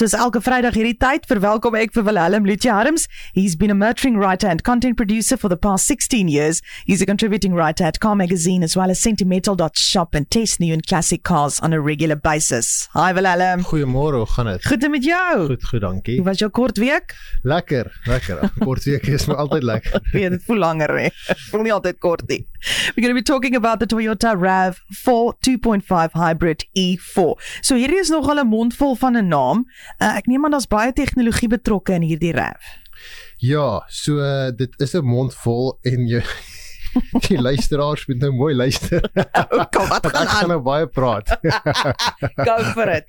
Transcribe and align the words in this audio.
Soos 0.00 0.14
elke 0.16 0.40
Vrydag 0.40 0.78
hierdie 0.78 0.96
tyd, 0.96 1.26
verwelkom 1.28 1.74
ek 1.76 1.90
vir 1.92 2.06
Willem 2.06 2.46
Lutje 2.48 2.70
Harms. 2.72 3.02
He's 3.36 3.52
been 3.52 3.68
a 3.68 3.74
motoring 3.76 4.14
writer 4.16 4.48
and 4.48 4.62
content 4.64 4.96
producer 4.96 5.36
for 5.36 5.50
the 5.52 5.58
past 5.60 5.84
16 5.84 6.26
years. 6.26 6.62
He's 6.86 7.02
a 7.02 7.06
contributing 7.10 7.52
writer 7.52 7.84
at 7.84 8.00
Car 8.00 8.16
Magazine 8.16 8.64
as 8.64 8.74
well 8.74 8.88
as 8.88 8.98
Sentimental.shop 8.98 10.14
and 10.14 10.30
test 10.30 10.58
new 10.58 10.72
and 10.72 10.86
classic 10.86 11.22
cars 11.22 11.60
on 11.60 11.74
a 11.74 11.80
regular 11.82 12.16
basis. 12.16 12.88
Hi 12.94 13.12
Willem. 13.12 13.60
Goeiemôre, 13.60 14.22
hoe 14.22 14.30
gaan 14.38 14.48
dit? 14.48 14.64
Goed 14.64 14.88
met 14.88 15.04
jou? 15.04 15.46
Goed, 15.50 15.68
goed, 15.68 15.84
dankie. 15.84 16.16
Hoe 16.16 16.24
was 16.30 16.40
jou 16.40 16.48
kort 16.48 16.80
week? 16.80 17.12
Lekker, 17.42 17.92
lekker. 18.08 18.40
Kort 18.64 18.88
week 18.88 19.04
is 19.04 19.28
maar 19.28 19.44
altyd 19.44 19.68
lekker. 19.68 20.00
Ja, 20.22 20.32
dit 20.32 20.48
voel 20.48 20.64
langer 20.64 20.96
hè. 20.96 21.12
Voel 21.50 21.68
nie 21.68 21.76
altyd 21.76 22.00
kort 22.00 22.24
nie. 22.32 22.46
We're 22.94 23.02
going 23.02 23.14
to 23.14 23.20
be 23.20 23.22
talking 23.22 23.56
about 23.56 23.78
the 23.80 23.86
Toyota 23.86 24.34
RAV4 24.36 25.34
2.5 25.40 26.12
hybrid 26.12 26.64
E4. 26.76 27.34
So 27.62 27.74
hierdie 27.76 28.00
is 28.00 28.10
nogal 28.10 28.38
'n 28.38 28.48
mondvol 28.48 28.96
van 28.96 29.16
'n 29.16 29.28
naam. 29.28 29.64
Uh, 30.00 30.16
ek 30.18 30.26
neem 30.26 30.44
aan 30.44 30.50
daar's 30.52 30.66
baie 30.68 30.92
tegnologie 30.92 31.48
betrokke 31.48 31.92
in 31.94 32.02
hierdie 32.02 32.32
RAV. 32.32 32.60
Ja, 33.38 33.80
so 33.88 34.18
uh, 34.20 34.50
dit 34.56 34.74
is 34.80 34.94
'n 34.94 35.04
mond 35.04 35.34
vol 35.34 35.78
en 35.82 36.06
jy 36.06 36.22
die 37.28 37.40
luisteraars 37.40 38.06
moet 38.06 38.18
nou 38.20 38.32
mooi 38.32 38.54
luister. 38.54 39.00
Kom, 39.74 39.88
wat 39.88 40.06
gaan 40.06 40.22
Ek 40.22 40.28
gaan 40.28 40.42
aan? 40.42 40.48
nou 40.48 40.60
baie 40.60 40.86
praat. 40.86 41.28
Go 42.48 42.56
for 42.74 42.88
it. 42.88 43.04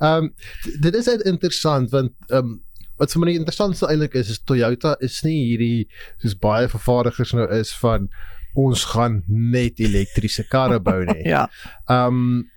Ehm 0.00 0.30
um, 0.30 0.34
dit 0.80 0.94
is 0.94 1.08
interessant 1.08 1.90
want 1.90 2.12
ehm 2.30 2.38
um, 2.38 2.62
wat 2.96 3.10
vir 3.12 3.20
my 3.20 3.26
die 3.32 3.38
interessantste 3.40 3.88
eintlik 3.90 4.14
is 4.14 4.30
is 4.30 4.38
Toyota 4.46 4.94
is 5.02 5.22
nie 5.26 5.40
hierdie 5.48 5.88
soos 6.22 6.36
baie 6.38 6.68
vervaardigers 6.70 7.32
nou 7.34 7.48
is 7.58 7.72
van 7.82 8.08
ons 8.54 8.84
gaan 8.94 9.22
net 9.28 9.80
elektriese 9.82 10.46
karre 10.50 10.80
bou 10.80 11.00
nie. 11.04 11.22
Ja. 11.34 11.46
Ehm 11.88 12.06
um, 12.06 12.50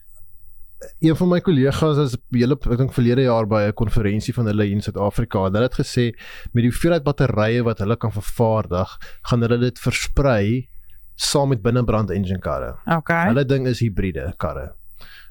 een 1.01 1.15
van 1.17 1.29
my 1.31 1.39
kollegas 1.41 1.97
was 1.97 2.15
hele 2.29 2.53
ek 2.53 2.77
dink 2.77 2.93
verlede 2.93 3.23
jaar 3.25 3.47
by 3.49 3.63
'n 3.65 3.73
konferensie 3.73 4.33
van 4.33 4.45
hulle 4.45 4.67
in 4.69 4.81
Suid-Afrika. 4.81 5.47
Hulle 5.47 5.65
het 5.65 5.73
gesê 5.73 6.13
met 6.53 6.61
die 6.61 6.69
hoeveelheid 6.69 7.03
batterye 7.03 7.63
wat 7.65 7.79
hulle 7.79 7.97
kan 7.97 8.11
vervaardig, 8.11 8.97
gaan 9.25 9.41
hulle 9.41 9.57
dit 9.57 9.79
versprei 9.79 10.69
saam 11.15 11.49
met 11.49 11.61
binnebrand 11.61 12.11
engine 12.11 12.39
karre. 12.39 12.77
Okay. 12.85 13.25
Hulle 13.27 13.45
ding 13.45 13.67
is 13.67 13.79
hibriede 13.79 14.33
karre. 14.37 14.73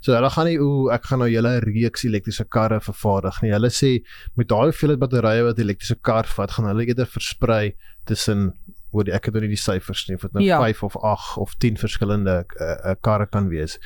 So 0.01 0.15
hulle 0.15 0.31
gaan 0.31 0.47
nie 0.47 0.59
o, 0.63 0.89
ek 0.95 1.07
gaan 1.09 1.23
nou 1.23 1.29
julle 1.31 1.57
reeks 1.65 2.05
elektriese 2.07 2.45
karre 2.45 2.81
vervaardig 2.81 3.41
nie. 3.43 3.53
Hulle 3.55 3.71
sê 3.75 3.93
met 4.39 4.51
daai 4.51 4.69
hoeveelheid 4.71 5.01
batterye 5.03 5.47
wat 5.47 5.59
'n 5.59 5.67
elektriese 5.67 5.97
kar 6.03 6.27
vat, 6.37 6.51
gaan 6.51 6.69
hulle 6.71 6.87
eerder 6.87 7.07
versprei 7.07 7.75
tussen 8.05 8.53
oor 8.91 9.05
die 9.05 9.13
ek 9.15 9.25
het 9.29 9.35
nou 9.35 9.43
nie 9.45 9.55
die 9.55 9.61
syfers 9.61 10.07
nie 10.09 10.17
of 10.17 10.23
dit 10.27 10.33
nou 10.33 10.45
Ja. 10.45 10.59
5 10.63 10.83
of 10.83 10.97
8 11.03 11.37
of 11.43 11.55
10 11.59 11.77
verskillende 11.77 12.45
uh, 12.61 12.67
uh, 12.91 12.95
karre 13.01 13.27
kan 13.27 13.49
wees. 13.49 13.79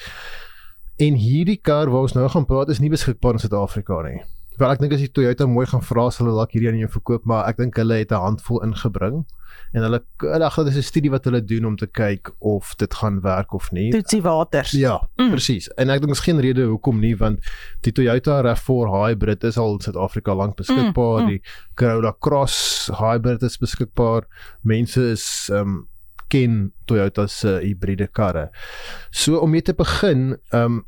En 1.01 1.15
hierdie 1.15 1.57
kar 1.63 1.91
waar 1.91 2.05
ons 2.09 2.13
nou 2.15 2.29
gaan 2.29 2.47
praat 2.47 2.69
is 2.69 2.79
nie 2.81 2.91
beskikbaar 2.93 3.33
in 3.39 3.39
Suid-Afrika 3.43 4.03
nie. 4.03 4.21
Wel 4.59 4.71
ek 4.75 4.79
dink 4.81 4.93
as 4.93 5.01
die 5.01 5.09
Toyota 5.13 5.47
mooi 5.47 5.67
gaan 5.67 5.83
vra 5.83 6.11
sal 6.11 6.27
hulle 6.27 6.37
dalk 6.37 6.53
hierdie 6.53 6.69
aan 6.69 6.79
jou 6.83 6.89
verkoop, 6.89 7.25
maar 7.25 7.47
ek 7.49 7.57
dink 7.57 7.77
hulle 7.77 7.95
het 8.03 8.11
'n 8.13 8.21
handvol 8.21 8.63
ingebring 8.67 9.25
en 9.75 9.83
hulle 9.83 10.01
ag 10.45 10.55
dit 10.57 10.67
is 10.67 10.77
'n 10.77 10.83
studie 10.83 11.11
wat 11.11 11.25
hulle 11.25 11.41
doen 11.45 11.65
om 11.65 11.77
te 11.77 11.87
kyk 11.87 12.31
of 12.41 12.75
dit 12.77 12.93
gaan 12.95 13.21
werk 13.23 13.53
of 13.55 13.71
nie. 13.73 13.91
Toetsie 13.91 14.23
waters. 14.23 14.71
Ja, 14.73 15.01
Mm. 15.19 15.31
presies. 15.31 15.69
En 15.77 15.89
ek 15.91 16.01
dink 16.01 16.07
daar's 16.13 16.25
geen 16.25 16.41
rede 16.41 16.67
hoekom 16.67 17.01
nie 17.01 17.17
want 17.17 17.39
die 17.83 17.93
Toyota 17.93 18.43
RAV4 18.43 18.89
Hybrid 19.07 19.45
is 19.45 19.57
al 19.59 19.73
in 19.73 19.81
Suid-Afrika 19.81 20.35
lank 20.35 20.57
beskikbaar. 20.57 21.21
Mm, 21.21 21.25
mm. 21.25 21.29
Die 21.29 21.43
Corolla 21.75 22.13
Cross 22.21 22.91
Hybrid 22.99 23.43
is 23.43 23.57
beskikbaar. 23.59 24.27
Mense 24.63 25.11
is 25.13 25.49
ehm 25.53 25.61
um, 25.61 25.89
ken 26.29 26.73
Toyota 26.87 27.27
se 27.27 27.49
uh, 27.49 27.59
hibriede 27.61 28.07
karre. 28.13 28.51
So 29.11 29.39
om 29.39 29.51
mee 29.51 29.63
te 29.63 29.73
begin, 29.75 30.37
ehm 30.53 30.63
um, 30.65 30.85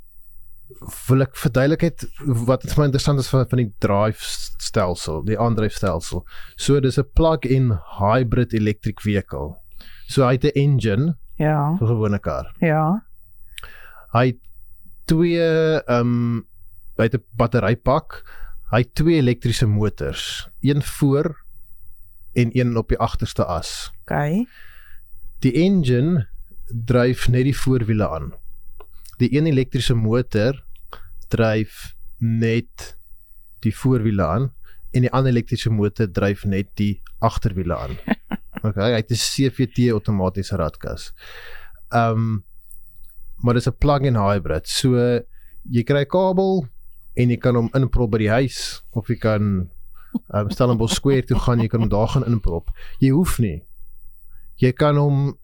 wil 1.09 1.23
ek 1.23 1.37
verduidelikheid 1.37 2.05
wat 2.47 2.63
vir 2.63 2.79
my 2.79 2.85
interessant 2.91 3.19
is 3.21 3.29
van 3.33 3.47
van 3.49 3.59
die 3.59 3.73
drive 3.79 4.21
stelsel, 4.63 5.23
die 5.25 5.39
aandryfstelsel. 5.39 6.25
So 6.57 6.81
dis 6.81 6.99
'n 6.99 7.09
plug-in 7.15 7.73
hybrid 7.99 8.53
electric 8.55 9.01
vehicle. 9.01 9.57
So 10.09 10.25
hy 10.27 10.33
het 10.33 10.45
'n 10.45 10.59
engine 10.59 11.17
Ja. 11.39 11.77
vir 11.79 11.87
'n 11.87 11.91
gewone 11.95 12.19
kar. 12.19 12.53
Ja. 12.61 13.05
Hy 14.13 14.27
het 14.27 14.41
twee 15.07 15.41
ehm 15.41 16.01
um, 16.01 16.47
hy 16.99 17.05
het 17.05 17.15
'n 17.15 17.25
batterypak. 17.37 18.23
Hy 18.71 18.79
het 18.79 18.95
twee 18.95 19.17
elektriese 19.21 19.67
motors, 19.67 20.49
een 20.63 20.83
voor 20.83 21.37
en 22.35 22.51
een 22.53 22.77
op 22.77 22.89
die 22.89 22.99
agterste 22.99 23.45
as. 23.45 23.91
Okay. 24.03 24.47
Die 25.41 25.53
engine 25.53 26.29
dryf 26.87 27.29
net 27.29 27.45
die 27.45 27.57
voorwiele 27.57 28.09
aan. 28.09 28.33
Die 29.23 29.31
een 29.37 29.47
elektriese 29.47 29.95
motor 29.95 30.59
dryf 31.31 31.95
net 32.19 32.97
die 33.63 33.75
voorwiele 33.77 34.27
aan 34.27 34.51
en 34.93 35.07
die 35.07 35.13
ander 35.15 35.33
elektriese 35.33 35.71
motor 35.71 36.11
dryf 36.11 36.45
net 36.45 36.73
die 36.81 36.97
agterwiele 37.19 37.77
aan. 37.77 37.97
Okay, 38.63 38.93
hy 38.93 38.99
het 39.01 39.11
'n 39.11 39.19
CVT 39.19 39.91
outomatiese 39.91 40.57
radkas. 40.57 41.11
Ehm 41.91 42.11
um, 42.11 42.45
maar 43.43 43.55
dit 43.55 43.67
is 43.67 43.69
'n 43.69 43.79
plug-in 43.79 44.15
hybrid. 44.15 44.69
So 44.69 44.95
jy 45.67 45.83
kry 45.83 46.05
'n 46.05 46.07
kabel 46.07 46.69
en 47.15 47.31
jy 47.31 47.37
kan 47.37 47.55
hom 47.55 47.71
inprop 47.75 48.11
by 48.11 48.19
die 48.19 48.31
huis 48.31 48.85
of 48.91 49.09
jy 49.09 49.17
kan 49.17 49.71
ehm 50.31 50.47
um, 50.47 50.51
Stellenbosch 50.51 50.95
Square 50.95 51.23
toe 51.23 51.39
gaan, 51.39 51.61
jy 51.61 51.67
kan 51.67 51.81
hom 51.81 51.89
daar 51.89 52.09
gaan 52.09 52.25
inprop. 52.25 52.71
Jy 52.99 53.11
hoef 53.11 53.39
nie. 53.39 53.65
Jy 54.57 54.73
kan 54.73 54.97
hom 54.97 55.39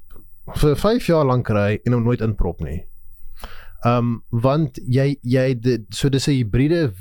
vir 0.54 0.76
5 0.76 1.06
jaar 1.06 1.24
lank 1.24 1.48
ry 1.48 1.80
en 1.84 1.92
hom 1.92 2.04
nooit 2.04 2.20
inprop 2.20 2.60
nie. 2.60 2.86
Ehm 3.84 3.98
um, 3.98 4.22
want 4.42 4.78
jy 4.86 5.16
jy 5.22 5.54
dit 5.60 5.84
so 5.94 6.08
dis 6.08 6.26
'n 6.28 6.32
hibriede 6.40 6.92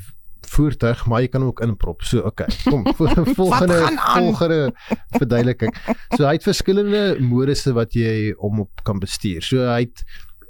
voertuig, 0.47 1.05
maar 1.07 1.21
jy 1.21 1.27
kan 1.27 1.41
hom 1.41 1.49
ook 1.49 1.59
inprop. 1.65 2.01
So 2.03 2.19
okay. 2.23 2.47
Kom 2.63 2.85
vol- 2.97 3.33
volgende 3.35 3.79
volgende 4.15 4.71
verduideliking. 5.17 5.73
So 6.15 6.23
hy 6.25 6.33
het 6.37 6.43
verskillende 6.43 7.17
modusse 7.19 7.73
wat 7.73 7.93
jy 7.93 8.33
hom 8.39 8.59
op 8.59 8.83
kan 8.83 8.99
bestuur. 8.99 9.41
So 9.43 9.57
hy 9.67 9.81
het 9.89 10.03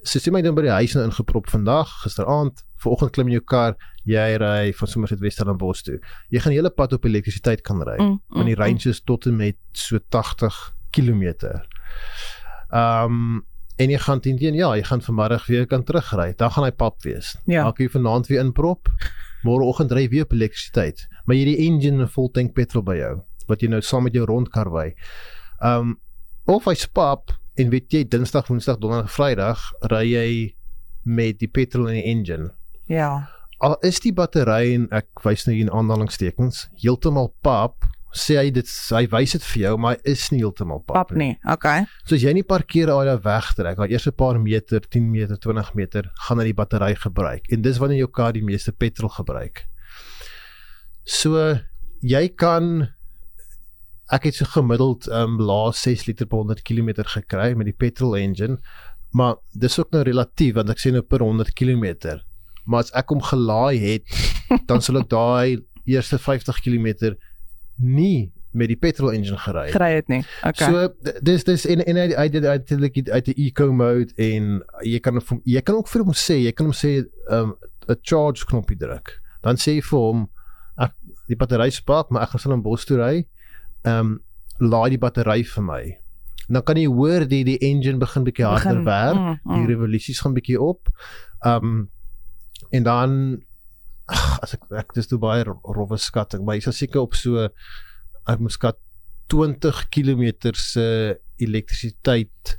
so 0.04 0.20
sê 0.20 0.32
my 0.32 0.42
dan 0.42 0.56
by 0.56 0.62
die 0.62 0.72
huis 0.72 0.94
nou 0.96 1.04
ingeprop 1.06 1.50
vandag, 1.50 1.90
gisteraand, 2.04 2.62
vanoggend 2.80 3.12
klim 3.12 3.28
in 3.28 3.34
jou 3.34 3.44
kar, 3.44 3.76
jy 4.06 4.38
ry 4.38 4.72
van 4.74 4.88
Somerset 4.88 5.20
West 5.20 5.44
na 5.44 5.54
Bos 5.54 5.82
toe. 5.84 5.98
Jy 6.30 6.40
gaan 6.40 6.52
die 6.54 6.60
hele 6.62 6.70
pad 6.70 6.94
op 6.94 7.06
elektrisiteit 7.06 7.62
kan 7.62 7.82
ry. 7.84 7.98
Mm, 8.00 8.20
Want 8.30 8.46
die 8.46 8.56
range 8.56 8.90
is 8.90 9.02
tot 9.02 9.26
en 9.26 9.36
met 9.36 9.58
so 9.74 9.98
80 10.10 10.76
km. 10.92 11.24
Ehm 12.72 13.12
um, 13.12 13.46
en 13.78 13.90
jy 13.94 13.98
gaan 14.02 14.20
teen 14.20 14.38
ja, 14.38 14.76
jy 14.76 14.84
gaan 14.84 15.02
vanmiddag 15.02 15.48
weer 15.48 15.66
kan 15.66 15.84
terugry. 15.84 16.34
Dan 16.38 16.52
gaan 16.52 16.64
hy 16.64 16.72
pap 16.72 17.02
wees. 17.04 17.36
Ja. 17.46 17.64
Dan 17.64 17.74
kan 17.74 17.86
jy 17.86 17.92
vanaand 17.92 18.28
weer 18.28 18.42
inprop. 18.42 18.90
Môreoggend 19.46 19.92
ry 19.92 20.08
weer 20.10 20.26
op 20.26 20.34
elektrisiteit. 20.34 21.08
Maar 21.26 21.36
jy 21.36 21.46
het 21.46 21.58
die 21.58 21.68
engine 21.68 22.02
en 22.02 22.08
'n 22.08 22.14
vol 22.14 22.32
tank 22.32 22.54
petrol 22.54 22.84
by 22.84 22.96
jou 22.98 23.16
wat 23.48 23.62
jy 23.62 23.70
nou 23.72 23.82
saam 23.82 24.04
met 24.04 24.14
jou 24.14 24.26
rondkar 24.26 24.68
ry. 24.68 24.94
Ehm 25.62 25.80
um, 25.80 26.00
of 26.48 26.66
hy 26.66 26.74
spap 26.74 27.32
en 27.60 27.70
weet 27.70 27.92
jy 27.92 28.04
Dinsdag, 28.08 28.48
Woensdag, 28.48 28.78
Donderdag, 28.80 29.12
Vrydag 29.12 29.60
ry 29.92 30.04
jy 30.06 30.30
met 31.04 31.40
die 31.40 31.48
petrol 31.48 31.88
in 31.88 32.00
die 32.00 32.08
engine. 32.12 32.52
Ja. 32.88 33.30
Al 33.60 33.76
is 33.88 34.00
die 34.00 34.14
battery 34.14 34.76
en 34.76 34.88
ek 34.96 35.24
wys 35.26 35.48
nou 35.48 35.56
hier 35.56 35.66
in 35.66 35.74
aanhalingstekens 35.74 36.68
heeltemal 36.84 37.34
pap, 37.42 37.88
sê 38.20 38.38
hy 38.40 38.50
dit 38.54 38.74
hy 38.92 39.04
wys 39.12 39.36
dit 39.38 39.46
vir 39.52 39.62
jou, 39.62 39.74
maar 39.82 39.96
hy 39.96 40.14
is 40.14 40.26
nie 40.34 40.42
heeltemal 40.42 40.82
pap, 40.84 40.96
Pap 40.98 41.14
nie. 41.18 41.38
Okay. 41.54 41.86
So 42.06 42.18
as 42.18 42.26
jy 42.26 42.34
nie 42.38 42.46
parkeer 42.48 42.92
daar 42.92 43.22
wegtrek, 43.24 43.80
al 43.80 43.94
eers 43.94 44.08
'n 44.08 44.18
paar 44.18 44.40
meter, 44.40 44.82
10 44.82 45.12
meter, 45.12 45.38
20 45.38 45.74
meter, 45.76 46.12
gaan 46.28 46.40
hy 46.40 46.52
die 46.52 46.58
battery 46.58 46.96
gebruik. 46.96 47.48
En 47.52 47.62
dis 47.62 47.78
wanneer 47.78 48.00
jou 48.06 48.12
kar 48.12 48.34
die 48.34 48.44
meeste 48.44 48.72
petrol 48.72 49.10
gebruik. 49.10 49.66
So 51.06 51.60
jy 52.02 52.28
kan 52.36 52.90
ek 54.12 54.24
het 54.24 54.36
so 54.40 54.46
gemiddeld 54.46 55.08
um 55.12 55.40
laas 55.40 55.82
6 55.84 56.08
liter 56.08 56.28
per 56.28 56.40
100 56.40 56.64
km 56.64 57.04
gekry 57.04 57.54
met 57.56 57.68
die 57.68 57.76
petrol 57.76 58.16
engine, 58.16 58.58
maar 59.12 59.36
dis 59.54 59.80
ook 59.80 59.92
nou 59.92 60.04
relatief 60.04 60.56
want 60.56 60.70
ek 60.70 60.80
sê 60.80 60.92
nou 60.92 61.02
per 61.02 61.24
100 61.24 61.54
km. 61.56 62.20
Maar 62.66 62.86
as 62.86 62.92
ek 63.00 63.12
hom 63.12 63.22
gelaai 63.24 63.80
het, 63.80 64.04
dan 64.70 64.82
sal 64.84 65.02
ek 65.02 65.10
daai 65.12 65.64
eerste 65.88 66.20
50 66.20 66.60
km 66.64 67.16
nie 67.78 68.32
met 68.58 68.68
die 68.72 68.76
petrol 68.80 69.12
engine 69.14 69.38
gery 69.38 69.66
het. 69.68 69.76
Kry 69.76 69.90
dit 70.00 70.08
nie. 70.10 70.22
Okay. 70.44 70.68
So 70.72 71.14
dis 71.22 71.44
dis 71.44 71.66
en 71.70 71.84
en 71.86 71.96
hy 71.96 72.08
hy 72.18 72.28
dit 72.34 72.46
uiteindelik 72.46 73.10
uit 73.10 73.26
die 73.26 73.36
eco 73.48 73.72
mode 73.74 74.14
en 74.18 74.64
jy 74.84 75.00
kan 75.04 75.20
hom 75.20 75.42
jy 75.46 75.62
kan 75.62 75.76
ook 75.76 75.88
vir 75.92 76.04
hom 76.08 76.14
sê 76.18 76.40
jy 76.44 76.52
kan 76.58 76.66
hom 76.66 76.74
sê 76.74 77.06
um 77.30 77.56
'n 77.90 78.00
charge 78.04 78.46
knoppie 78.50 78.78
druk. 78.78 79.20
Dan 79.44 79.56
sê 79.56 79.76
jy 79.78 79.82
vir 79.82 80.00
hom 80.00 80.28
ek 80.80 80.94
die 81.28 81.36
battery 81.36 81.70
spak 81.72 82.10
maar 82.12 82.24
ek 82.24 82.30
gaan 82.30 82.40
sal 82.40 82.54
in 82.54 82.62
bos 82.66 82.86
toe 82.86 82.98
ry. 82.98 83.28
Um 83.86 84.20
laai 84.60 84.90
die 84.90 84.98
battery 84.98 85.44
vir 85.44 85.64
my. 85.64 85.84
En 86.50 86.54
dan 86.54 86.64
kan 86.64 86.78
jy 86.78 86.88
hoor 86.88 87.26
die 87.28 87.44
die 87.44 87.58
engine 87.60 88.00
begin 88.00 88.24
bietjie 88.24 88.46
harder 88.46 88.82
Begin- 88.82 88.86
werk. 88.86 89.16
mm, 89.16 89.40
mm. 89.44 89.56
Die 89.68 89.74
revolusies 89.76 90.20
gaan 90.22 90.34
bietjie 90.34 90.58
op. 90.62 90.90
Um 91.46 91.90
en 92.72 92.84
dan 92.84 93.42
ag, 94.10 94.40
as 94.44 94.54
ek 94.58 94.64
ek 94.82 94.94
dis 94.96 95.08
toe 95.08 95.20
baie 95.20 95.44
ro- 95.48 95.62
rowwe 95.64 95.98
skatting, 96.00 96.44
maar 96.46 96.56
jy 96.56 96.62
sal 96.68 96.74
seker 96.78 97.02
op 97.04 97.16
so 97.16 97.48
ek 98.28 98.40
moet 98.40 98.52
skat 98.56 98.78
20 99.32 99.90
km 99.92 100.54
se 100.56 101.18
elektrisiteit 101.44 102.58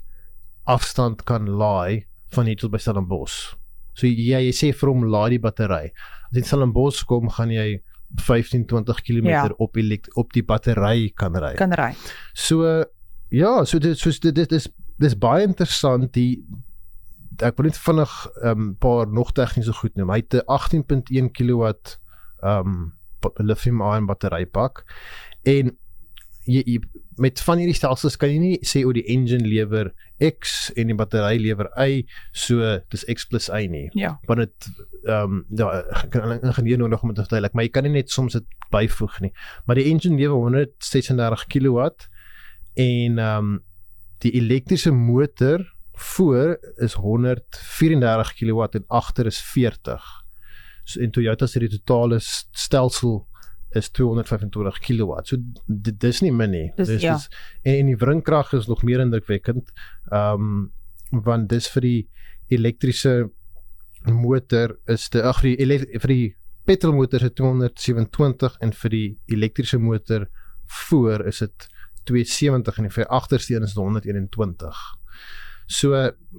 afstand 0.69 1.25
kan 1.25 1.47
laai 1.49 2.05
van 2.37 2.47
hier 2.51 2.59
tot 2.61 2.71
by 2.75 2.81
Stellenbosch. 2.83 3.55
So 3.97 4.07
jy 4.07 4.43
jy 4.45 4.53
sê 4.55 4.73
vir 4.77 4.91
hom 4.93 5.07
laai 5.11 5.31
die 5.37 5.41
battery. 5.43 5.89
As 6.29 6.37
jy 6.37 6.43
in 6.43 6.49
Stellenbosch 6.51 7.05
kom, 7.09 7.31
gaan 7.33 7.51
jy 7.55 7.81
15 8.25 8.67
20 8.69 9.01
km 9.05 9.29
Ja. 9.33 9.49
op 9.59 9.77
elekt 9.77 10.09
op 10.17 10.33
die 10.33 10.43
battery 10.43 11.11
kan 11.17 11.35
ry. 11.37 11.55
Kan 11.57 11.73
ry. 11.77 11.95
So 12.35 12.85
ja, 13.31 13.65
so 13.65 13.79
dit 13.79 13.97
dit 13.99 14.35
dit 14.35 14.53
is 14.53 14.69
dis 14.99 15.15
baie 15.17 15.45
interessant 15.47 16.13
die 16.13 16.45
ek 17.43 17.57
wil 17.57 17.67
net 17.67 17.79
vinnig 17.79 18.13
'n 18.43 18.49
um, 18.49 18.77
paar 18.79 19.07
nog 19.07 19.33
tegniese 19.33 19.73
goed 19.73 19.97
noem. 19.97 20.11
Hy 20.11 20.23
het 20.23 20.35
'n 20.35 20.47
18.1 20.47 21.31
kW 21.33 21.73
um 22.43 22.93
lithium 23.37 23.81
ion 23.83 24.07
batterypak 24.07 24.85
en 25.43 25.77
jy, 26.47 26.63
jy 26.65 26.79
met 27.19 27.41
van 27.43 27.59
hierdie 27.59 27.77
stelsels 27.77 28.17
kan 28.17 28.31
jy 28.31 28.39
nie 28.39 28.59
sê 28.67 28.85
o 28.87 28.93
die 28.95 29.05
engine 29.11 29.47
lewer 29.47 29.91
X 30.23 30.71
en 30.79 30.91
die 30.91 30.97
battery 30.99 31.39
lewer 31.43 31.69
Y, 31.79 32.05
so 32.33 32.79
dis 32.93 33.05
X 33.11 33.27
plus 33.31 33.49
Y 33.51 33.67
nie. 33.71 33.87
Ja. 33.99 34.17
Want 34.27 34.47
dit 34.47 34.69
ehm 35.05 35.39
um, 35.39 35.45
ja, 35.57 35.83
kan 36.13 36.29
'n 36.29 36.47
ingenieur 36.47 36.79
nodig 36.79 37.03
om 37.03 37.09
dit 37.09 37.17
te 37.17 37.23
verduidelik, 37.23 37.55
maar 37.55 37.65
jy 37.65 37.71
kan 37.71 37.83
nie 37.83 37.93
net 37.93 38.11
soms 38.11 38.33
dit 38.33 38.45
byvoeg 38.71 39.21
nie. 39.21 39.33
Maar 39.67 39.77
die 39.77 39.89
engine 39.91 40.17
lewer 40.17 40.37
136 40.37 41.47
kW 41.47 41.91
en 42.75 43.19
ehm 43.19 43.39
um, 43.39 43.59
die 44.19 44.33
elektriese 44.35 44.91
motor 44.91 45.63
voor 45.99 46.59
is 46.77 46.95
134 46.95 48.35
kW 48.35 48.67
en 48.71 48.85
agter 48.87 49.27
is 49.27 49.41
40. 49.41 50.05
So 50.85 51.01
en 51.01 51.11
Toyota 51.11 51.47
se 51.47 51.59
die 51.59 51.69
totale 51.69 52.19
stelsel 52.21 53.27
is 53.77 53.91
225 53.91 54.79
kW. 54.79 55.19
So 55.25 55.37
dit 55.67 56.01
dis 56.01 56.23
nie 56.25 56.33
min 56.33 56.51
nie. 56.51 56.67
Dis- 56.77 57.03
ja. 57.03 57.19
en, 57.63 57.75
en 57.75 57.91
die 57.93 57.99
wringkrag 58.01 58.53
is 58.57 58.69
nog 58.71 58.83
meer 58.83 59.05
indrukwekkend. 59.05 59.73
Ehm 60.11 60.51
um, 60.51 60.67
want 61.25 61.49
dis 61.49 61.65
vir 61.73 61.81
die 61.81 62.01
elektriese 62.53 63.31
motor 64.13 64.75
is 64.93 65.07
die 65.09 65.23
ag 65.25 65.41
vir 65.41 65.57
die 65.57 65.79
vir 66.03 66.13
die 66.13 66.27
petrolmotor 66.69 67.25
dit 67.25 67.37
227 67.41 68.59
en 68.61 68.75
vir 68.83 68.93
die 68.93 69.09
elektriese 69.33 69.79
motor 69.81 70.27
voor 70.91 71.25
is 71.27 71.41
dit 71.41 71.69
270 72.11 72.79
en 72.79 72.91
vir 72.91 73.05
die 73.05 73.11
agterste 73.19 73.55
een 73.55 73.65
is 73.65 73.73
dit 73.73 73.83
121. 73.83 74.98
So 75.69 75.93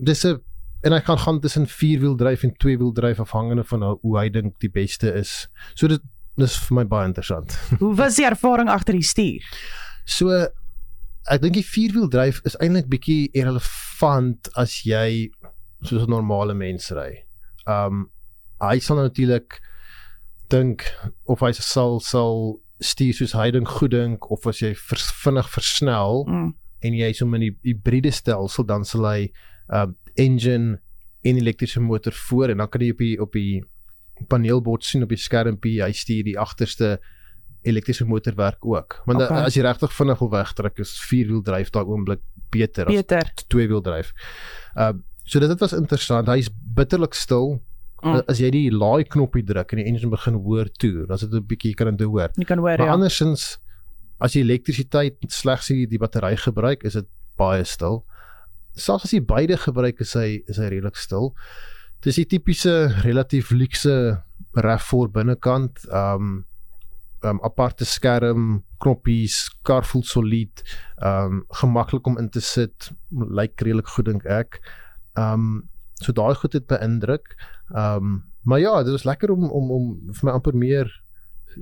dis 0.03 0.23
'n 0.25 0.39
en 0.83 0.93
hy 0.95 0.99
kan 1.03 1.17
gaan 1.19 1.39
tussen 1.43 1.65
vierwieldryf 1.67 2.43
en 2.43 2.53
tweewieldryf 2.57 3.19
afhangende 3.19 3.63
van 3.67 3.81
hoe- 3.83 3.99
hoe 4.01 4.17
hy 4.17 4.29
dink 4.29 4.59
die 4.59 4.69
beste 4.71 5.11
is. 5.13 5.47
So 5.75 5.87
dit 5.87 6.01
dis 6.37 6.55
vir 6.57 6.75
my 6.75 6.85
baie 6.85 7.05
interessant. 7.07 7.51
Hoe 7.81 7.95
was 7.95 8.15
die 8.15 8.23
ervaring 8.25 8.69
agter 8.69 8.93
die 8.95 9.03
stuur? 9.03 9.43
So 10.05 10.29
ek 11.29 11.41
dink 11.41 11.53
die 11.53 11.63
vierwieldryf 11.67 12.39
is 12.45 12.55
eintlik 12.63 12.87
bietjie 12.87 13.29
irrelevant 13.33 14.47
as 14.55 14.83
jy 14.85 15.29
soos 15.83 16.03
'n 16.07 16.09
normale 16.09 16.53
mens 16.53 16.91
ry. 16.91 17.25
Um 17.67 18.09
hy 18.61 18.79
sal 18.79 18.97
natuurlik 18.97 19.59
dink 20.49 20.87
of 21.27 21.41
hy 21.41 21.51
sal 21.51 21.99
sal 21.99 22.59
stuur 22.81 23.13
soos 23.13 23.33
hy 23.33 23.51
dink 23.51 23.67
goed 23.67 23.91
dink 23.91 24.31
of 24.31 24.47
as 24.47 24.59
jy 24.61 24.73
vers, 24.73 25.11
vinnig 25.23 25.49
versnel 25.49 26.25
Mm. 26.27 26.53
En 26.81 26.93
jy 26.93 27.09
is 27.09 27.21
om 27.21 27.33
in 27.33 27.47
die 27.47 27.55
hibriede 27.63 28.11
stelsel 28.11 28.65
dan 28.65 28.85
sal 28.85 29.05
hy 29.05 29.31
um 29.67 29.95
engine 30.15 30.79
en 31.21 31.37
elektriese 31.37 31.79
motor 31.79 32.13
voor 32.29 32.49
en 32.49 32.57
dan 32.57 32.69
kan 32.69 32.81
jy 32.81 32.91
op 32.91 32.97
die 33.03 33.15
op 33.21 33.33
die 33.33 33.63
paneelbord 34.27 34.83
sien 34.83 35.03
op 35.03 35.09
die 35.09 35.19
skermpie 35.19 35.79
hy 35.83 35.91
stuur 35.95 36.23
die 36.27 36.37
agterste 36.39 36.97
elektriese 37.67 38.05
motor 38.07 38.35
werk 38.35 38.65
ook. 38.65 39.01
Want 39.05 39.19
Okay. 39.21 39.27
okay. 39.27 39.45
as 39.45 39.55
jy 39.55 39.63
regtig 39.63 39.91
vinnig 39.93 40.19
wil 40.19 40.29
wegtrek 40.31 40.79
is 40.79 40.93
vierwieldryf 41.09 41.71
daai 41.75 41.85
oomblik 41.85 42.21
beter 42.51 42.87
as 42.87 42.95
Beter. 42.95 43.31
tweewieldryf. 43.47 44.13
Um 44.75 45.03
so 45.23 45.39
dit, 45.39 45.49
dit 45.49 45.59
was 45.59 45.73
interessant. 45.73 46.27
Hy's 46.27 46.49
bitterlik 46.49 47.13
stil. 47.13 47.59
Mm. 48.01 48.23
As 48.31 48.39
jy 48.39 48.49
die 48.49 48.71
laai 48.71 49.03
knoppie 49.03 49.43
druk 49.43 49.73
en 49.75 49.77
die 49.77 49.85
engine 49.85 50.09
begin 50.09 50.39
hoor 50.41 50.69
toe, 50.79 51.05
dan 51.05 51.15
is 51.19 51.21
dit 51.27 51.33
'n 51.33 51.45
bietjie 51.45 51.73
kan 51.75 51.95
dit 51.95 52.07
hoor. 52.07 52.31
Jy 52.35 52.45
kan 52.45 52.57
hoor 52.57 52.77
Maar 52.77 52.87
ja. 52.87 52.93
andersins 52.93 53.59
as 54.19 54.35
jy 54.35 54.43
elektrisiteit 54.43 55.23
slegs 55.31 55.71
die, 55.71 55.87
die 55.87 55.99
battery 56.01 56.35
gebruik, 56.39 56.83
is 56.87 56.97
dit 56.99 57.07
baie 57.39 57.63
stil. 57.67 58.03
Selfs 58.75 59.07
as 59.07 59.15
jy 59.15 59.21
beide 59.25 59.57
gebruik, 59.59 60.01
is 60.03 60.13
hy 60.17 60.41
is 60.51 60.59
hy 60.59 60.69
redelik 60.73 60.99
stil. 60.99 61.33
Dis 62.03 62.19
die 62.19 62.27
tipiese 62.31 62.89
relatief 63.03 63.51
luukse 63.51 63.95
RAV4 64.55 65.11
binnekant. 65.15 65.83
Um 65.91 66.45
um 67.19 67.41
aparte 67.43 67.83
skerm, 67.83 68.61
knoppies, 68.79 69.49
kar 69.67 69.83
voel 69.83 70.05
solied, 70.07 70.61
um 71.03 71.41
gemaklik 71.59 72.07
om 72.07 72.15
in 72.21 72.29
te 72.31 72.39
sit, 72.39 72.93
lyk 73.11 73.59
redelik 73.59 73.91
goed 73.91 74.07
dink 74.07 74.23
ek. 74.23 74.61
Um 75.19 75.67
so 75.99 76.15
daai 76.15 76.35
goed 76.39 76.55
het 76.55 76.69
beïndruk. 76.71 77.35
Um 77.75 78.23
maar 78.47 78.63
ja, 78.63 78.77
dit 78.83 78.95
was 78.95 79.03
lekker 79.03 79.31
om 79.31 79.49
om 79.51 79.71
om 79.71 79.89
vir 80.15 80.29
my 80.29 80.37
amper 80.37 80.55
meer 80.55 80.87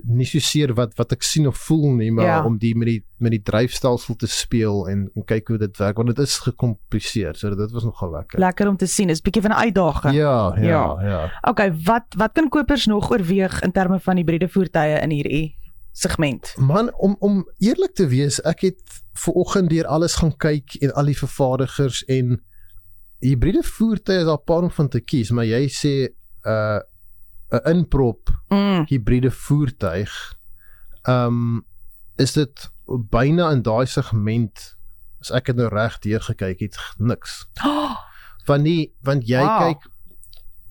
nie 0.04 0.26
so 0.26 0.40
seer 0.40 0.74
wat 0.74 0.94
wat 0.98 1.12
ek 1.12 1.24
sien 1.24 1.48
of 1.48 1.58
voel 1.58 1.94
nie, 1.96 2.12
maar 2.12 2.26
Ja. 2.26 2.46
om 2.46 2.58
die 2.58 2.76
met 2.76 2.88
die 2.88 3.04
met 3.18 3.32
die 3.32 3.42
dryfstelsel 3.42 4.16
te 4.16 4.28
speel 4.28 4.88
en 4.88 5.10
en 5.16 5.24
kyk 5.26 5.48
hoe 5.48 5.58
dit 5.58 5.78
werk 5.78 5.98
want 5.98 6.08
dit 6.16 6.20
is 6.20 6.38
gekompliseer. 6.38 7.36
So 7.36 7.56
dit 7.56 7.72
was 7.72 7.84
nogal 7.84 8.12
lekker. 8.12 8.40
Lekker 8.40 8.68
om 8.68 8.78
te 8.78 8.86
sien. 8.86 9.10
Is 9.10 9.22
bietjie 9.22 9.42
van 9.42 9.52
'n 9.52 9.64
uitdaging. 9.66 10.14
Ja, 10.16 10.56
ja, 10.58 10.64
Ja. 10.68 10.98
ja. 11.02 11.32
Okay, 11.42 11.74
wat 11.84 12.06
wat 12.18 12.32
kan 12.34 12.50
kopers 12.50 12.86
nog 12.86 13.12
oorweeg 13.12 13.62
in 13.62 13.72
terme 13.72 14.00
van 14.00 14.16
hibriede 14.18 14.48
voertuie 14.50 15.00
in 15.02 15.10
hierdie 15.10 15.56
segment? 15.92 16.54
Man, 16.58 16.94
om 16.98 17.16
om 17.20 17.46
eerlik 17.60 17.94
te 17.94 18.08
wees, 18.08 18.42
ek 18.42 18.62
het 18.62 18.82
ver 19.14 19.34
oggend 19.34 19.70
deur 19.70 19.86
alles 19.86 20.16
gaan 20.16 20.36
kyk 20.38 20.76
en 20.82 20.94
al 20.94 21.06
die 21.06 21.18
vervaardigers 21.18 22.04
en 22.06 22.42
hibriede 23.20 23.64
voertuie 23.64 24.18
is 24.20 24.26
daar 24.26 24.38
'n 24.38 24.44
paar 24.46 24.62
om 24.64 24.72
van 24.72 24.90
te 24.90 25.00
kies, 25.00 25.32
maar 25.32 25.46
jy 25.46 25.68
sê 25.70 26.08
'n 26.08 26.50
uh, 26.50 26.80
'n 27.52 27.62
inprop 27.76 28.30
Mm. 28.50 28.86
hibriede 28.88 29.32
voertuig. 29.32 30.14
Ehm 31.04 31.26
um, 31.28 31.66
is 32.18 32.34
dit 32.34 32.70
byna 32.88 33.52
in 33.52 33.62
daai 33.62 33.86
segment 33.86 34.76
as 35.22 35.32
ek 35.32 35.46
dit 35.46 35.56
nou 35.56 35.68
reg 35.70 36.00
deur 36.00 36.20
gekyk 36.22 36.60
het 36.60 36.78
niks. 36.98 37.46
Oh, 37.66 37.96
Want 38.48 38.64
die 38.64 38.94
want 39.04 39.28
jy 39.28 39.42
Wow. 39.44 39.60
kyk 39.60 39.90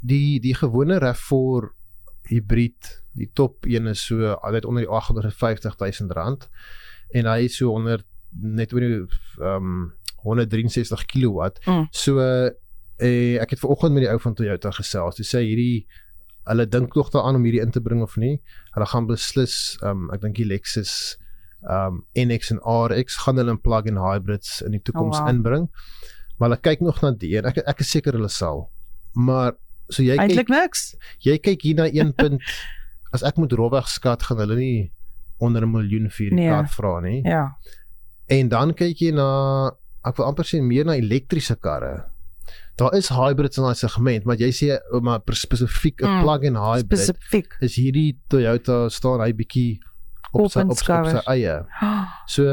die 0.01 0.41
die 0.41 0.55
gewone 0.55 0.99
RAV4 1.01 1.69
hibrid, 2.29 3.03
die 3.13 3.31
top 3.35 3.65
een 3.67 3.87
is 3.87 4.05
so 4.07 4.33
altyd 4.43 4.65
onder 4.65 4.83
die 4.83 4.91
850 4.91 5.77
000 5.79 6.11
rand 6.13 6.49
en 7.15 7.27
hy 7.27 7.45
is 7.45 7.57
so 7.57 7.73
onder 7.73 8.03
net 8.41 8.73
oor 8.73 8.81
die 8.81 9.07
ehm 9.41 9.57
um, 9.57 9.93
163 10.27 11.05
kW. 11.07 11.51
Mm. 11.67 11.87
So 11.91 12.19
eh, 12.99 13.37
ek 13.41 13.51
het 13.51 13.61
vanoggend 13.61 13.93
met 13.95 14.03
die 14.03 14.11
ou 14.11 14.19
van 14.19 14.35
Toyota 14.35 14.71
gesels. 14.71 15.19
Hy 15.19 15.25
sê 15.25 15.39
hierdie 15.45 15.87
hulle 16.47 16.67
dink 16.69 16.95
nog 16.95 17.11
daaraan 17.11 17.35
om 17.39 17.45
hierdie 17.45 17.61
in 17.63 17.71
te 17.75 17.81
bring 17.81 18.03
of 18.03 18.17
nie. 18.17 18.41
Hulle 18.75 18.87
gaan 18.87 19.07
beslis 19.07 19.77
ehm 19.83 19.91
um, 20.07 20.11
ek 20.15 20.21
dink 20.23 20.37
die 20.37 20.47
Lexus 20.47 21.17
ehm 21.67 22.01
um, 22.01 22.05
NX 22.15 22.51
en 22.55 22.61
RX 22.63 23.17
gaan 23.25 23.37
hulle 23.41 23.51
in 23.57 23.61
plug-in 23.61 23.97
hybrids 23.99 24.61
in 24.63 24.71
die 24.77 24.83
toekoms 24.83 25.17
Oh, 25.19 25.25
wow. 25.27 25.35
inbring. 25.35 25.69
Maar 26.39 26.49
hulle 26.51 26.61
kyk 26.61 26.81
nog 26.85 27.03
na 27.03 27.11
die 27.13 27.37
en 27.39 27.45
ek 27.51 27.59
ek 27.67 27.81
is 27.81 27.91
seker 27.91 28.13
hulle 28.19 28.29
sal. 28.31 28.69
Maar 29.15 29.55
so 29.91 30.03
jy 30.03 30.17
kyk 30.17 30.21
eintlik 30.29 30.49
niks. 30.53 30.95
jy 31.25 31.39
kyk 31.39 31.63
hier 31.63 31.75
na 31.77 31.87
een 31.91 32.13
punt 32.21 32.43
as 33.13 33.23
ek 33.23 33.37
moet 33.39 33.53
rowweg 33.53 33.89
skat 33.89 34.23
gaan 34.29 34.39
hulle 34.45 34.57
nie 34.57 34.91
onder 35.39 35.63
'n 35.67 35.71
miljoen 35.73 36.11
vir 36.11 36.31
die 36.31 36.37
Nee. 36.37 36.49
kar 36.51 36.69
vra 36.69 37.01
nie. 37.01 37.23
Ja. 37.25 37.57
En 38.29 38.49
dan 38.49 38.75
kyk 38.75 38.99
jy 39.01 39.11
na 39.15 39.71
ek 40.05 40.17
wil 40.17 40.27
amper 40.27 40.45
sê 40.45 40.61
meer 40.63 40.85
na 40.85 40.95
elektriese 40.97 41.57
karre. 41.57 42.05
Daar 42.77 42.93
is 42.95 43.09
hybrids 43.09 43.57
in 43.57 43.65
daai 43.65 43.75
segment, 43.75 44.25
maar 44.29 44.37
jy 44.37 44.51
sê 44.53 44.67
oh, 44.93 45.01
maar 45.01 45.21
spesifiek 45.33 46.03
'n 46.03 46.07
Mm, 46.09 46.23
plug-in 46.23 46.57
hybrid 46.57 46.99
Spesifiek. 46.99 47.57
is 47.61 47.77
hierdie 47.77 48.19
Toyota 48.29 48.89
staan 48.89 49.21
hy 49.21 49.33
bietjie 49.33 49.79
op 50.33 50.51
sy 50.51 50.59
Op 50.61 50.65
in 50.65 50.71
op, 50.71 50.77
sy- 50.79 50.93
op 50.93 51.07
sy 51.07 51.23
eie. 51.27 51.65
So 52.27 52.45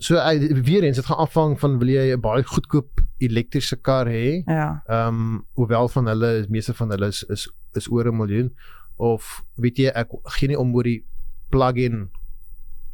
so 0.00 0.14
weer 0.62 0.84
eens 0.84 0.96
dit 0.96 1.06
gaan 1.06 1.16
afhang 1.18 1.58
van 1.58 1.78
wil 1.78 1.88
jy 1.88 2.14
'n 2.14 2.20
baie 2.20 2.42
goedkoop 2.44 3.00
elektriese 3.18 3.76
kar 3.82 4.06
hê? 4.06 4.42
Ja. 4.46 4.82
Ehm 4.88 5.08
um, 5.08 5.46
hoewel 5.54 5.88
van 5.88 6.06
hulle 6.06 6.46
meeste 6.48 6.74
van 6.74 6.90
hulle 6.90 7.06
is 7.08 7.24
is, 7.28 7.48
is 7.74 7.88
oor 7.90 8.06
'n 8.06 8.16
miljoen 8.16 8.52
of 8.96 9.42
weet 9.56 9.76
jy 9.78 9.86
ek 9.94 10.08
gee 10.38 10.48
nie 10.48 10.58
om 10.58 10.74
oor 10.74 10.84
die 10.84 11.04
plug-in 11.50 12.10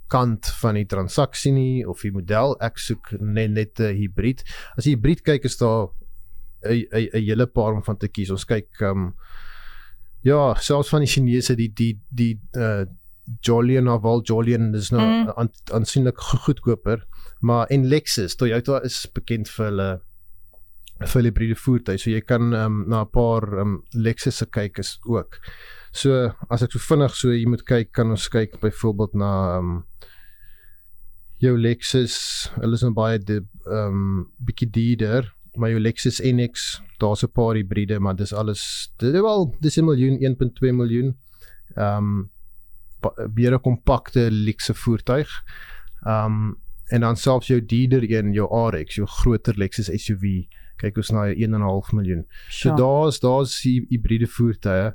kant 0.09 0.47
van 0.61 0.75
die 0.75 0.87
transaksie 0.87 1.52
nie 1.52 1.85
of 1.88 2.00
die 2.02 2.12
model 2.12 2.57
ek 2.61 2.78
soek 2.78 3.12
net 3.21 3.50
net 3.50 3.81
'n 3.81 3.95
hibrid. 3.97 4.43
As 4.78 4.85
jy 4.87 4.90
hibrid 4.97 5.23
kyk 5.23 5.45
is 5.45 5.57
daar 5.57 5.88
'n 6.64 6.87
'n 7.14 7.25
hele 7.25 7.47
paar 7.47 7.73
om 7.75 7.83
van 7.83 7.97
te 7.97 8.09
kies. 8.09 8.30
Ons 8.30 8.44
kyk 8.44 8.68
ehm 8.80 8.90
um, 8.90 9.14
ja, 10.25 10.54
selfs 10.54 10.88
van 10.88 11.00
die 11.00 11.09
Chinese 11.09 11.54
die 11.56 11.68
die 11.75 11.99
die 12.11 12.40
uh 12.56 12.85
Jolion 13.40 13.88
of 13.88 14.04
al 14.04 14.21
Jolion 14.23 14.73
dis 14.73 14.90
nou 14.92 15.00
Mm. 15.00 15.33
aan, 15.37 15.49
aansienlik 15.73 16.18
go- 16.21 16.38
goedkoper, 16.38 17.04
maar 17.40 17.66
en 17.71 17.87
Lexus, 17.88 18.37
Toyota 18.37 18.80
is 18.85 19.06
bekend 19.14 19.49
vir 19.49 19.64
hulle 19.66 20.00
vir 21.00 21.12
hulle 21.12 21.28
hybride 21.30 21.54
voertuie. 21.56 21.99
So 21.99 22.11
jy 22.11 22.21
kan 22.21 22.52
um, 22.54 22.85
na 22.88 23.00
'n 23.02 23.09
paar 23.11 23.59
um, 23.61 23.83
Lexus 23.94 24.37
se 24.37 24.47
kyk 24.47 24.78
is 24.78 24.99
ook. 25.06 25.38
So 25.92 26.35
as 26.50 26.62
ek 26.62 26.73
so 26.73 26.78
vinnig 26.78 27.14
so 27.14 27.28
jy 27.33 27.47
moet 27.47 27.64
kyk, 27.64 27.92
kan 27.92 28.11
ons 28.11 28.28
kyk 28.28 28.61
byvoorbeeld 28.61 29.14
na 29.14 29.59
um, 29.59 29.85
jou 31.40 31.56
Lexus, 31.59 32.50
hulle 32.61 32.75
is 32.75 32.83
nou 32.83 32.92
baie 32.92 33.18
die 33.18 33.40
um 33.66 34.26
bietjie 34.44 34.71
duurder, 34.71 35.33
maar 35.57 35.71
jou 35.71 35.81
Lexus 35.81 36.21
NX, 36.21 36.83
daar's 36.99 37.23
'n 37.25 37.31
paar 37.33 37.55
hibride, 37.55 38.01
maar 38.01 38.17
dis 38.17 38.33
alles 38.33 38.93
dit 38.97 39.13
wel 39.13 39.57
dis 39.61 39.77
'n 39.79 39.85
miljoen, 39.85 40.19
1.2 40.21 40.73
miljoen. 40.73 41.17
Um 41.77 42.31
meer 43.35 43.53
'n 43.55 43.61
kompakte 43.61 44.31
luxe 44.31 44.75
voertuig. 44.75 45.29
Um 46.07 46.57
en 46.89 47.01
dan 47.01 47.17
selfs 47.17 47.47
jou 47.47 47.65
dierder 47.65 48.11
een, 48.11 48.33
jou 48.33 48.47
RX, 48.71 48.95
jou 48.95 49.07
groter 49.09 49.55
Lexus 49.59 49.89
SUV, 50.05 50.45
kyk 50.77 50.97
ons 50.97 51.11
na 51.11 51.33
1.5 51.35 51.93
miljoen. 51.93 52.27
So 52.49 52.69
Sure. 52.69 52.77
daar's 52.77 53.21
daar's 53.21 53.61
die 53.63 53.87
hibriede 53.89 54.27
voertuie. 54.27 54.95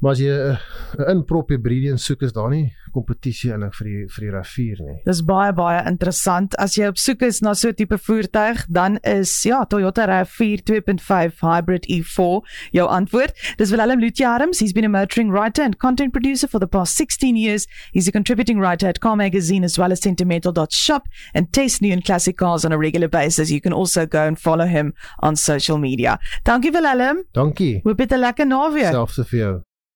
Maar 0.00 0.12
as 0.12 0.18
jy 0.18 0.32
'n 0.32 0.56
uh, 0.98 1.08
inprop 1.12 1.50
hibriede 1.52 1.96
soek 1.98 2.22
is 2.22 2.32
daar 2.32 2.48
nie 2.50 2.72
kompetisie 2.94 3.50
eintlik 3.52 3.74
vir 3.78 3.86
die 3.86 4.06
vir 4.08 4.24
die 4.24 4.30
RAV4 4.32 4.78
nie. 4.86 4.96
Dis 5.04 5.20
baie 5.28 5.52
baie 5.52 5.82
interessant. 5.86 6.56
As 6.58 6.76
jy 6.78 6.88
op 6.88 6.98
soek 6.98 7.22
is 7.22 7.40
na 7.42 7.52
so 7.54 7.68
'n 7.68 7.74
tipe 7.74 7.98
voertuig, 7.98 8.64
dan 8.68 8.98
is 9.04 9.30
ja, 9.44 9.64
Toyota 9.64 10.06
RAV4 10.08 10.64
2.5 10.64 11.40
Hybrid 11.40 11.84
E4 11.86 12.40
jou 12.72 12.86
antwoord. 12.88 13.32
Dis 13.58 13.70
Willem 13.70 14.00
Lutjarums. 14.00 14.60
He's 14.60 14.72
been 14.72 14.84
a 14.84 14.88
motoring 14.88 15.30
writer 15.30 15.62
and 15.62 15.76
content 15.76 16.12
producer 16.12 16.48
for 16.48 16.58
the 16.58 16.66
past 16.66 16.96
16 16.96 17.36
years. 17.36 17.66
He's 17.92 18.08
a 18.08 18.12
contributing 18.12 18.58
writer 18.58 18.88
at 18.88 19.00
Car 19.00 19.16
Magazine 19.16 19.64
as 19.64 19.76
well 19.76 19.92
as 19.92 20.00
Sentimental.shop 20.00 21.02
and 21.34 21.52
test 21.52 21.82
new 21.82 21.92
and 21.92 22.04
classic 22.04 22.36
cars 22.38 22.64
on 22.64 22.72
a 22.72 22.78
regular 22.78 23.08
basis. 23.08 23.50
You 23.50 23.60
can 23.60 23.72
also 23.72 24.06
go 24.06 24.26
and 24.26 24.38
follow 24.38 24.66
him 24.66 24.94
on 25.18 25.36
social 25.36 25.78
media. 25.78 26.18
Dankie 26.44 26.72
Willem. 26.72 27.24
Dankie. 27.32 27.80
Hoop 27.84 27.98
dit 27.98 28.12
'n 28.12 28.18
lekker 28.18 28.46
naweek. 28.46 28.92
Selfs 28.92 29.20
vir 29.28 29.38
jou. 29.38 29.60